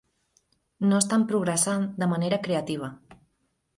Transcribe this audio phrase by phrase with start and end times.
[0.93, 2.91] No estan progressant de manera creativa.